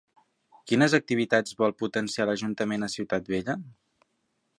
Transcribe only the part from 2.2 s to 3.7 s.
l'Ajuntament a Ciutat Vella?